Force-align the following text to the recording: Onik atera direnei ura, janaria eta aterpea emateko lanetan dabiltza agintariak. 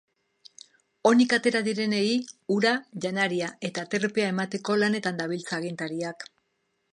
Onik 1.09 1.33
atera 1.37 1.59
direnei 1.67 2.15
ura, 2.55 2.71
janaria 3.05 3.51
eta 3.69 3.85
aterpea 3.89 4.33
emateko 4.37 4.79
lanetan 4.85 5.21
dabiltza 5.21 5.59
agintariak. 5.61 6.27